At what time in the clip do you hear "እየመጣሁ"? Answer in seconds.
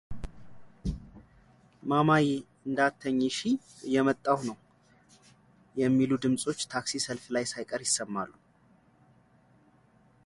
3.87-4.37